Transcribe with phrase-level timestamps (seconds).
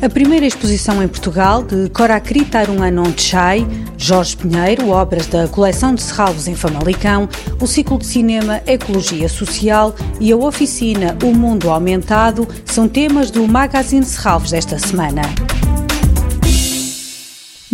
[0.00, 3.66] A primeira exposição em Portugal de Corakrit Anon Chai,
[3.96, 7.28] Jorge Pinheiro, obras da coleção de Serralvos em Famalicão,
[7.60, 13.46] o ciclo de cinema Ecologia Social e a oficina O Mundo Aumentado são temas do
[13.48, 15.22] Magazine Serralvos desta semana.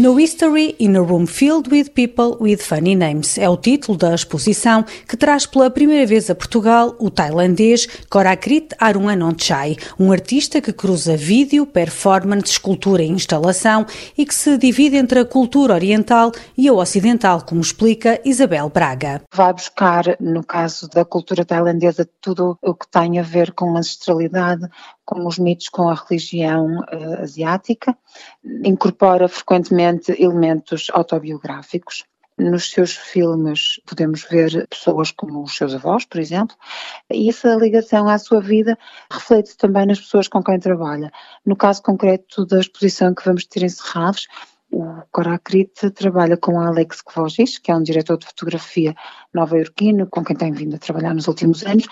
[0.04, 4.14] No History in a Room Filled with People with Funny Names é o título da
[4.14, 10.74] exposição que traz pela primeira vez a Portugal o tailandês Korakrit Arunanonchai, um artista que
[10.74, 16.68] cruza vídeo, performance, escultura e instalação e que se divide entre a cultura oriental e
[16.68, 19.22] a ocidental, como explica Isabel Braga.
[19.32, 24.68] Vai buscar, no caso da cultura tailandesa, tudo o que tem a ver com ancestralidade,
[25.04, 27.96] com os mitos com a religião uh, asiática,
[28.64, 32.04] incorpora frequentemente elementos autobiográficos.
[32.36, 36.56] Nos seus filmes podemos ver pessoas como os seus avós, por exemplo,
[37.08, 38.76] e essa ligação à sua vida
[39.08, 41.12] reflete também nas pessoas com quem trabalha.
[41.46, 44.26] No caso concreto da exposição que vamos ter em Serralves,
[44.74, 48.92] o Corakrit trabalha com Alex Kvogis, que é um diretor de fotografia
[49.32, 51.86] nova-iorquino, com quem tem vindo a trabalhar nos últimos anos,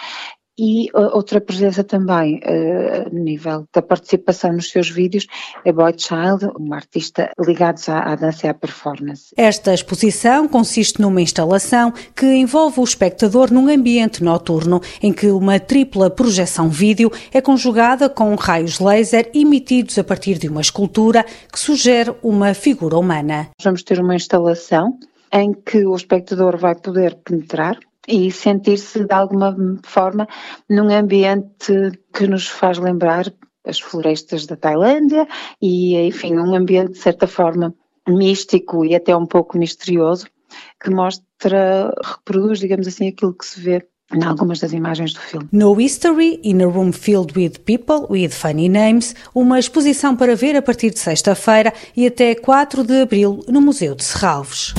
[0.59, 5.27] e outra presença também, a nível da participação nos seus vídeos,
[5.65, 9.35] é Boy Child, uma artista ligada à, à dança e à performance.
[9.37, 15.59] Esta exposição consiste numa instalação que envolve o espectador num ambiente noturno, em que uma
[15.59, 21.59] tripla projeção vídeo é conjugada com raios laser emitidos a partir de uma escultura que
[21.59, 23.49] sugere uma figura humana.
[23.63, 24.99] Vamos ter uma instalação
[25.33, 30.27] em que o espectador vai poder penetrar e sentir-se de alguma forma
[30.69, 33.33] num ambiente que nos faz lembrar
[33.65, 35.27] as florestas da Tailândia
[35.61, 37.75] e, enfim, um ambiente de certa forma
[38.09, 40.27] místico e até um pouco misterioso
[40.83, 45.49] que mostra, reproduz, digamos assim, aquilo que se vê em algumas das imagens do filme.
[45.53, 50.55] No History, in a Room Filled with People with Funny Names, uma exposição para ver
[50.57, 54.75] a partir de sexta-feira e até 4 de abril no Museu de Serralves.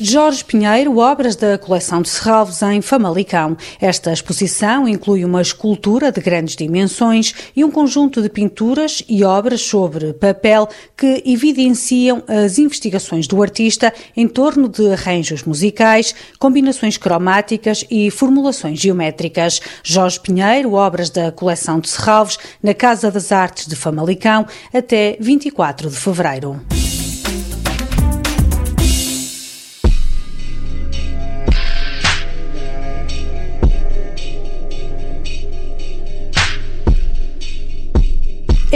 [0.00, 3.56] Jorge Pinheiro, obras da coleção de Serralves em Famalicão.
[3.80, 9.60] Esta exposição inclui uma escultura de grandes dimensões e um conjunto de pinturas e obras
[9.60, 17.84] sobre papel que evidenciam as investigações do artista em torno de arranjos musicais, combinações cromáticas
[17.90, 19.60] e formulações geométricas.
[19.82, 25.90] Jorge Pinheiro, obras da coleção de Serralves, na Casa das Artes de Famalicão, até 24
[25.90, 26.77] de fevereiro.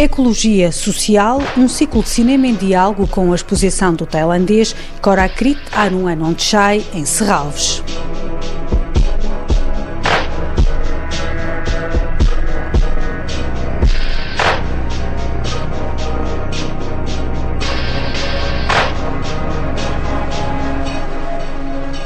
[0.03, 5.61] Ecologia Social, um ciclo de cinema em diálogo com a exposição do tailandês Korakrit
[6.37, 7.81] Chai em Serralves.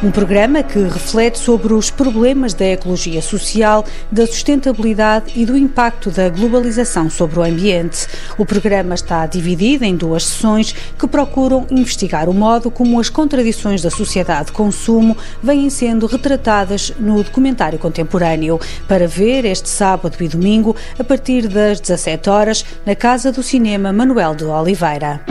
[0.02, 6.10] Um programa que reflete sobre os problemas da ecologia social, da sustentabilidade e do impacto
[6.10, 8.06] da globalização sobre o ambiente.
[8.36, 13.80] O programa está dividido em duas sessões que procuram investigar o modo como as contradições
[13.80, 18.60] da sociedade de consumo vêm sendo retratadas no documentário contemporâneo.
[18.86, 23.94] Para ver este sábado e domingo, a partir das 17 horas, na Casa do Cinema
[23.94, 25.22] Manuel de Oliveira.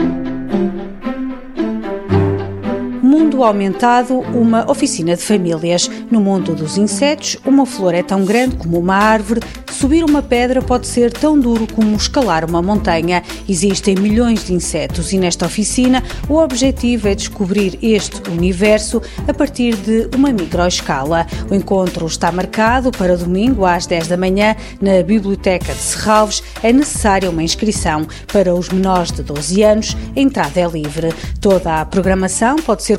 [3.44, 5.90] Aumentado, uma oficina de famílias.
[6.10, 9.40] No mundo dos insetos, uma flor é tão grande como uma árvore,
[9.76, 13.22] subir uma pedra pode ser tão duro como escalar uma montanha.
[13.46, 19.76] Existem milhões de insetos e nesta oficina o objetivo é descobrir este universo a partir
[19.76, 21.26] de uma microescala.
[21.50, 26.42] O encontro está marcado para domingo às 10 da manhã na Biblioteca de Serralves.
[26.62, 28.06] É necessária uma inscrição.
[28.32, 31.12] Para os menores de 12 anos, a entrada é livre.
[31.40, 32.98] Toda a programação pode ser